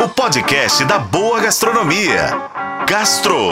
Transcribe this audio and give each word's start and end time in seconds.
o 0.00 0.08
podcast 0.08 0.84
da 0.84 0.96
boa 0.96 1.40
gastronomia. 1.40 2.30
Gastro. 2.88 3.50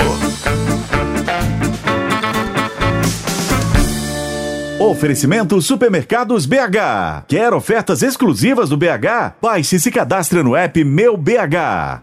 Oferecimento 4.79 5.61
Supermercados 5.61 6.47
BH. 6.47 7.25
Quer 7.27 7.53
ofertas 7.53 8.01
exclusivas 8.03 8.69
do 8.69 8.77
BH? 8.77 9.35
Baixe 9.43 9.77
e 9.77 9.81
se 9.81 9.91
cadastre 9.91 10.41
no 10.45 10.55
app 10.55 10.85
Meu 10.85 11.17
BH. 11.17 12.03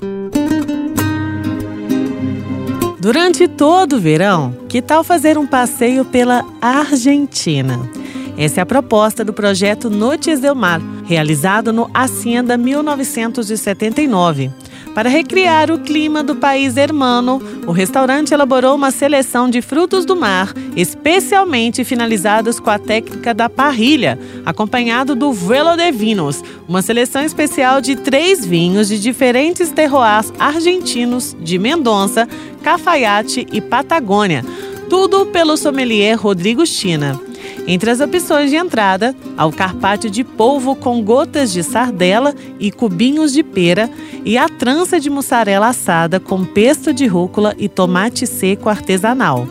Durante 2.99 3.47
todo 3.47 3.95
o 3.95 3.99
verão, 3.99 4.57
que 4.67 4.81
tal 4.81 5.05
fazer 5.05 5.37
um 5.37 5.47
passeio 5.47 6.03
pela 6.03 6.43
Argentina? 6.61 7.79
Essa 8.37 8.61
é 8.61 8.63
a 8.63 8.65
proposta 8.65 9.23
do 9.23 9.31
projeto 9.31 9.89
Noites 9.89 10.39
del 10.39 10.55
Mar, 10.55 10.81
realizado 11.05 11.71
no 11.71 11.89
Hacienda 11.93 12.57
1979. 12.57 14.49
Para 14.95 15.09
recriar 15.09 15.71
o 15.71 15.79
clima 15.79 16.23
do 16.23 16.35
país 16.35 16.77
hermano, 16.77 17.41
o 17.65 17.71
restaurante 17.71 18.31
elaborou 18.31 18.75
uma 18.75 18.91
seleção 18.91 19.49
de 19.49 19.59
frutos 19.59 20.05
do 20.05 20.15
mar, 20.15 20.53
especialmente 20.75 21.83
finalizados 21.83 22.59
com 22.59 22.69
a 22.69 22.77
técnica 22.77 23.33
da 23.33 23.49
parrilha, 23.49 24.19
acompanhado 24.45 25.15
do 25.15 25.33
Velo 25.33 25.75
de 25.75 25.91
Vinos, 25.91 26.43
uma 26.67 26.83
seleção 26.83 27.23
especial 27.23 27.81
de 27.81 27.95
três 27.95 28.45
vinhos 28.45 28.87
de 28.87 28.99
diferentes 28.99 29.71
terroirs 29.71 30.31
argentinos 30.37 31.35
de 31.39 31.57
Mendonça, 31.57 32.27
Cafayate 32.63 33.47
e 33.51 33.59
Patagônia, 33.59 34.45
tudo 34.89 35.25
pelo 35.25 35.57
sommelier 35.57 36.15
Rodrigo 36.15 36.67
China. 36.67 37.19
Entre 37.65 37.89
as 37.89 38.01
opções 38.01 38.49
de 38.49 38.57
entrada, 38.57 39.15
há 39.37 39.45
o 39.45 39.51
carpaccio 39.51 40.09
de 40.09 40.23
polvo 40.23 40.75
com 40.75 41.01
gotas 41.01 41.53
de 41.53 41.63
sardela 41.63 42.35
e 42.59 42.69
cubinhos 42.71 43.31
de 43.31 43.41
pera 43.41 43.89
e 44.25 44.37
a 44.37 44.49
trança 44.49 44.99
de 44.99 45.09
mussarela 45.09 45.67
assada 45.67 46.19
com 46.19 46.43
pesto 46.43 46.93
de 46.93 47.05
rúcula 47.07 47.55
e 47.57 47.69
tomate 47.69 48.27
seco 48.27 48.67
artesanal. 48.67 49.47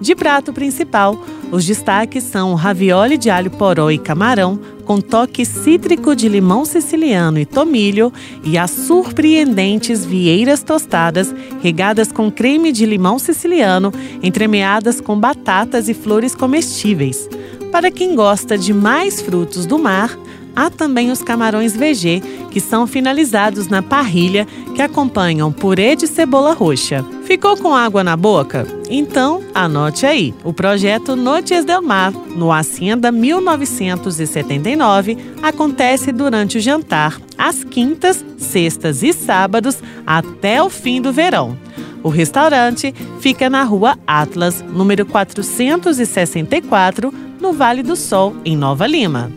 De 0.00 0.16
prato 0.16 0.52
principal, 0.52 1.24
os 1.52 1.64
destaques 1.64 2.24
são 2.24 2.54
ravioli 2.54 3.16
de 3.16 3.30
alho 3.30 3.50
poró 3.50 3.90
e 3.90 3.98
camarão, 3.98 4.58
com 4.84 5.00
toque 5.00 5.46
cítrico 5.46 6.14
de 6.14 6.28
limão 6.28 6.64
siciliano 6.64 7.38
e 7.38 7.46
tomilho, 7.46 8.12
e 8.42 8.58
as 8.58 8.70
surpreendentes 8.70 10.04
vieiras 10.04 10.62
tostadas, 10.62 11.32
regadas 11.62 12.10
com 12.10 12.30
creme 12.30 12.72
de 12.72 12.84
limão 12.84 13.18
siciliano, 13.18 13.92
entremeadas 14.22 15.00
com 15.00 15.18
batatas 15.18 15.88
e 15.88 15.94
flores 15.94 16.34
comestíveis. 16.34 17.28
Para 17.74 17.90
quem 17.90 18.14
gosta 18.14 18.56
de 18.56 18.72
mais 18.72 19.20
frutos 19.20 19.66
do 19.66 19.80
mar, 19.80 20.16
há 20.54 20.70
também 20.70 21.10
os 21.10 21.24
camarões 21.24 21.76
VG, 21.76 22.22
que 22.52 22.60
são 22.60 22.86
finalizados 22.86 23.66
na 23.66 23.82
parrilha, 23.82 24.46
que 24.76 24.80
acompanham 24.80 25.50
purê 25.50 25.96
de 25.96 26.06
cebola 26.06 26.52
roxa. 26.52 27.04
Ficou 27.24 27.56
com 27.56 27.74
água 27.74 28.04
na 28.04 28.16
boca? 28.16 28.64
Então, 28.88 29.42
anote 29.52 30.06
aí. 30.06 30.32
O 30.44 30.52
projeto 30.52 31.16
Noites 31.16 31.64
del 31.64 31.82
Mar, 31.82 32.12
no 32.12 32.52
Hacienda 32.52 33.10
1979, 33.10 35.18
acontece 35.42 36.12
durante 36.12 36.58
o 36.58 36.60
jantar, 36.60 37.20
às 37.36 37.64
quintas, 37.64 38.24
sextas 38.38 39.02
e 39.02 39.12
sábados, 39.12 39.82
até 40.06 40.62
o 40.62 40.70
fim 40.70 41.02
do 41.02 41.12
verão. 41.12 41.58
O 42.04 42.08
restaurante 42.08 42.94
fica 43.18 43.50
na 43.50 43.64
rua 43.64 43.98
Atlas, 44.06 44.62
número 44.62 45.04
464, 45.06 47.23
no 47.40 47.52
Vale 47.52 47.82
do 47.82 47.96
Sol, 47.96 48.36
em 48.44 48.56
Nova 48.56 48.86
Lima. 48.86 49.30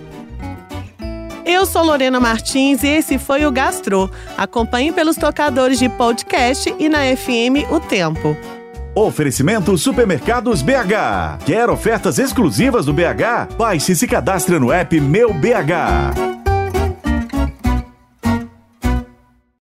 Eu 1.45 1.66
sou 1.66 1.84
Lorena 1.84 2.20
Martins 2.20 2.84
e 2.84 2.88
esse 2.88 3.17
foi 3.17 3.45
o 3.45 3.52
Gastro. 3.52 4.12
Acompanhe 4.38 4.92
pelos 4.92 5.16
tocadores 5.16 5.80
de 5.80 5.88
podcast 5.88 6.76
e 6.78 6.89
na 6.89 7.00
FM 7.16 7.72
O 7.72 7.80
Tempo. 7.80 8.36
Oferecimento 8.94 9.78
Supermercados 9.78 10.62
BH. 10.62 11.45
Quer 11.45 11.70
ofertas 11.70 12.20
exclusivas 12.20 12.86
do 12.86 12.94
BH? 12.94 13.55
Baixe 13.58 13.94
e 13.94 13.95
se 13.95 14.08
cadastre 14.08 14.60
no 14.60 14.72
app 14.72 14.99
Meu 14.99 15.33
BH. 15.33 16.36